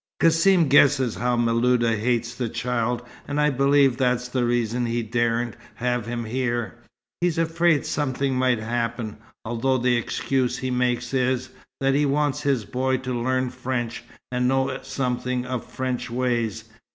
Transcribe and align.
Cassim 0.19 0.67
guesses 0.67 1.13
how 1.13 1.37
Miluda 1.37 1.95
hates 1.95 2.33
the 2.33 2.49
child, 2.49 3.03
and 3.27 3.39
I 3.39 3.51
believe 3.51 3.97
that's 3.97 4.27
the 4.27 4.43
reason 4.43 4.87
he 4.87 5.03
daren't 5.03 5.55
have 5.75 6.07
him 6.07 6.25
here. 6.25 6.73
He's 7.21 7.37
afraid 7.37 7.85
something 7.85 8.33
might 8.33 8.57
happen, 8.57 9.17
although 9.45 9.77
the 9.77 9.97
excuse 9.97 10.57
he 10.57 10.71
makes 10.71 11.13
is, 11.13 11.49
that 11.81 11.93
he 11.93 12.07
wants 12.07 12.41
his 12.41 12.65
boy 12.65 12.97
to 12.97 13.13
learn 13.13 13.51
French, 13.51 14.03
and 14.31 14.47
know 14.47 14.75
something 14.81 15.45
of 15.45 15.63
French 15.71 16.09
ways. 16.09 16.63